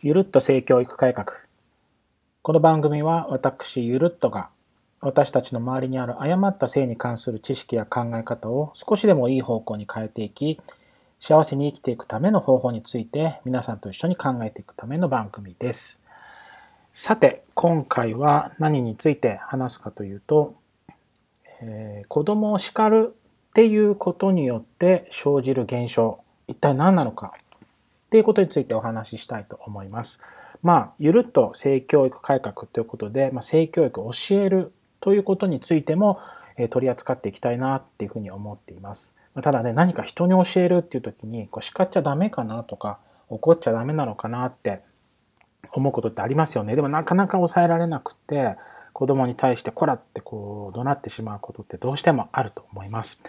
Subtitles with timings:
[0.00, 1.26] ゆるっと性教育改革。
[2.42, 4.48] この番組は私ゆるっとが
[5.00, 10.60] 私たちの周りにある誤った性に関する知識や考え方を少しでもいい方向に変えていき
[11.18, 15.98] 幸せに生きていくための方法について皆さんと一緒に考えていくための番組です。
[16.92, 20.54] さて今回は何について話すかというと、
[21.60, 23.16] えー、子供を叱る
[23.50, 27.34] っていうことによって生じる現象一体何なのか。
[28.08, 30.18] っていうことについてお話ししたいと思います。
[30.62, 36.18] まあ、ゆるっと性教育改革ということで、まあ、性教育を教えるということについても、
[36.56, 39.14] えー、取り扱っていきたいなっていうふうに思っています。
[39.42, 44.80] ただね、何か人に教えるっていう時に、こう叱っちゃダメかなとか、怒っちゃダメなのかなって
[45.72, 46.74] 思うことってありますよね。
[46.74, 48.56] でもなかなか抑えられなくて、
[48.94, 53.22] 子供に対してこらってこう怒鳴ってしまうことってどうしてもあると思います。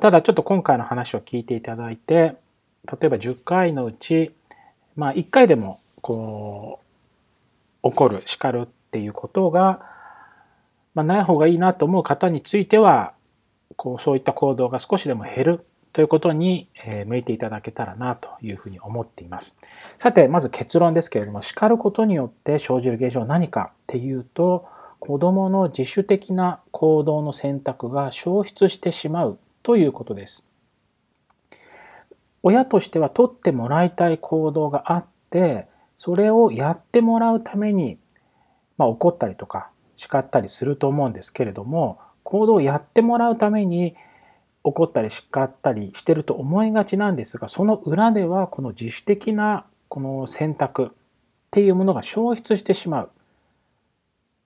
[0.00, 2.36] ただちょっと今回の話を聞いていただいて、
[2.86, 4.32] 例えば10回のうち、
[4.96, 6.88] まあ1回でもこう
[7.82, 9.82] 怒る叱るっていうことが、
[10.94, 13.12] まあ、ない方がいいなと思う方については
[13.76, 15.60] こうそういった行動が少しでも減る
[15.92, 16.68] ということに、
[17.06, 19.56] 向いていただけたらなというふうに思っています。
[19.98, 24.66] さてまず結論ですけれども叱ることによって生じる現象は何かっていうと
[25.00, 30.47] 子どもの自主的な行動の選択が消失してしまうということです。
[32.42, 37.98] 親としては取ってもらいたい行動があってそれをやってもらうために、
[38.76, 43.96] まあ、怒ったりとか叱ったりすると思うんですけれども行動をやってもらうために
[44.62, 50.88] 怒ったり叱ったりしてると思いがちなんですがその裏ではこの自主的なこの選択っ
[51.50, 53.10] ていうものが消失してしまう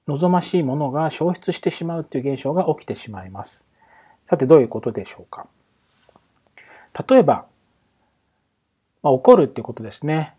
[0.06, 3.66] 望ましいものが消失してしまうという現象が起きてしまいます。
[4.24, 5.46] さてどういうことでしょうか
[7.08, 7.46] 例えば
[9.02, 10.34] まあ、怒るっていうことですね。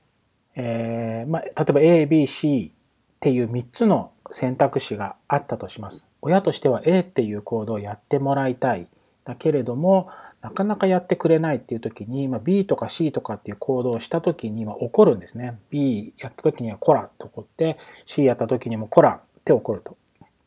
[0.55, 6.07] えー、まあ、例えば A、B、C っていう3つの選択肢があったとします。
[6.21, 8.87] 親としては A っていう行動をやってもらいたい。
[9.25, 10.09] だけれども、
[10.41, 15.57] なかなかやってくれないっていう時に、まあ、B とか C とかっていう行動をした時には怒るんですね。
[15.69, 19.95] B やった時にはコラって怒って、C やった時にもコラって怒ると。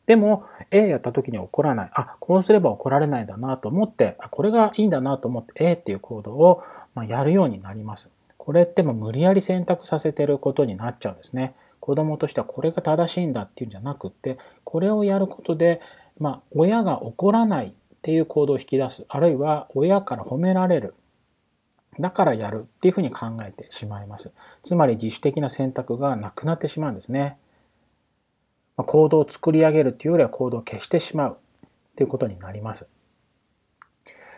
[0.05, 1.91] でも A やった時には怒らない。
[1.93, 6.63] あ、こうすれば怒られないんだなと思って、これがいいんだなと思って A っていう行動を
[7.07, 8.09] やるようになります。
[8.47, 11.53] これっても無理やり選択させてることになっちゃうんですね。
[11.81, 15.81] 子供としてはこれが正しいんだっていうんじゃなくって、これをやることで、
[16.17, 17.71] まあ、親が怒らないっ
[18.01, 19.03] ていう行動を引き出す。
[19.09, 20.93] あるいは親から褒められる。
[21.99, 24.31] だからやるっていうふうに考えてしまいます。
[24.63, 27.35] つまり自主的な選択がなくなってしまうんですね。
[28.77, 32.87] ま行動を作り上げるっていうよりは行動を消してしまうっていうことになります。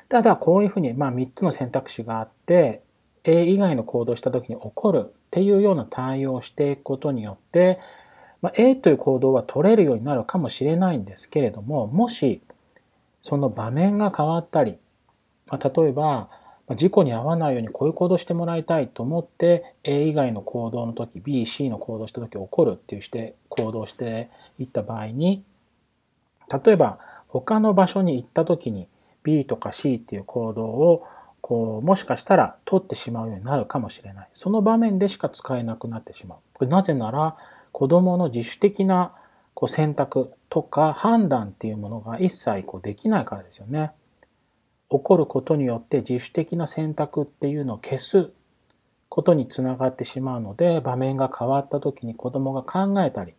[0.07, 2.81] ただこういうふうにまあ3つの選択肢があって
[3.23, 7.79] A 以外の行動をした時に起こるっていうような対応をしていくことによって、
[8.41, 12.41] まあ、A という行動は取れるようになるかもしれないんですけれどももし
[13.21, 14.77] その場面が変わったり、
[15.47, 16.29] まあ、例えば
[16.75, 24.29] 事故に遭わないようにこういう行動してもらいたいと思って A 以外の行動の時 B、C の行動した時起こるっていうして行動して
[24.59, 25.43] いった場合に
[26.65, 28.87] 例えば他の場所に行った時に
[29.23, 31.07] B とか C っていう行動を
[31.41, 34.29] こうもしかしたら取ってしまうようになるかもしれない。
[34.33, 36.65] その場面でしか使えなくなってしまう。
[36.67, 37.37] なぜなら
[37.71, 39.13] 子供の自主的な
[39.53, 43.91] こう選択とか判断っていうものが一切こうできないからですよね。
[44.89, 48.31] 起こることによって自主的な選択っていうのを消す
[49.07, 53.33] ことにつながってしまうので場面が変わった時に子供が考えたり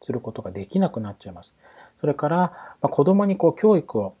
[0.00, 1.54] することができなくなっちゃいます。
[2.00, 4.14] それから、まあ、子供にこう教育を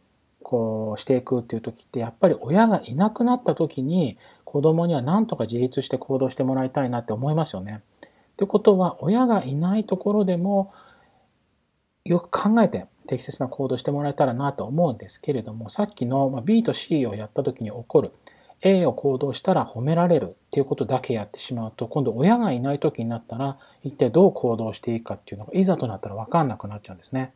[0.48, 7.82] こうしていくっていう時ってやっぱり親がいなくなった時に子供には何とか自立して行動してもらいたいなって思いますよね。
[8.04, 10.72] ってことは親がいないところでも
[12.04, 18.12] よく考えて適切な行動してもらえたらなと思うんですけれどもさっきの B と C をやった時に起こる
[18.60, 27.32] A を行動したら褒められるっていうことだけやってしまうと今度親がいない時になったら一体どう行動していいかっていうのがいざとなったら分かんなくなっちゃうんですね。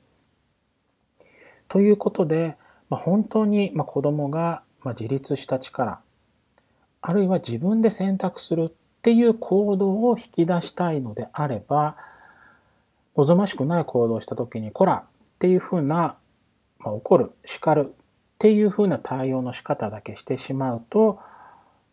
[1.67, 2.56] ということで
[2.90, 6.00] まあ、本当にま子供がま自立した力
[7.00, 8.72] あるいは自分で選択するっ
[9.02, 11.96] ていう行動を引き出したいのであれば
[13.16, 16.16] 望ましくない行動をした時に「こら!」っていうふうな、
[16.78, 17.92] まあ、怒る叱るっ
[18.38, 21.19] ていうふうな対応の仕方だけしてしまうと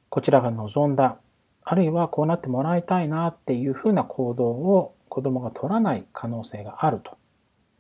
[0.10, 1.18] こちらが望んだ
[1.64, 7.18] あるいはこうなってもらいたいなっていうふうな行動を子供が取らない可能性があると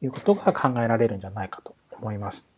[0.01, 2.56] いうことが考えられるんじゃないかと思います。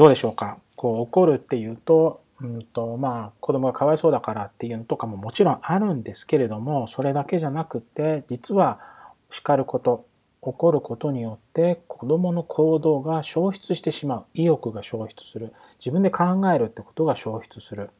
[0.00, 0.56] どうでしょうか？
[0.76, 8.80] こう怒るっていうとうんとまあ、子供がかわいそうだからっていうのとかももちろんあるんですけれどもそれだけじゃなくて実は
[9.28, 10.06] 叱ること
[10.42, 14.24] 起こることによって子どもの行動が消失してしまう。
[14.32, 15.52] 意欲が消失する。
[15.78, 17.90] 自分で考えるってことが消失する。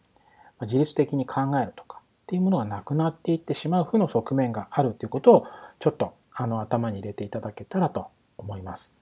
[0.63, 5.47] 自律的に考えるとかっていうものがなくなっていってしまう負の側面があるということを
[5.79, 8.07] ちょっとあの頭に入れていただけたらと
[8.39, 8.95] 思います。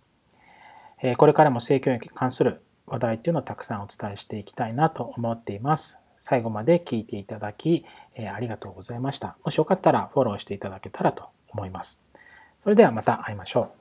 [1.17, 5.99] これからも性教育に関する話題っていうのをたくさんお伝えしていきたいなと思っています。
[6.21, 9.37] 最後まで聞いていただき、えありがとうございました。
[9.45, 12.01] もしよかったらフォローしていただけたらと思います。
[12.61, 13.78] それではまた会いましょう。